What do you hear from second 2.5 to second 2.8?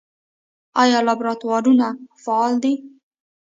دي؟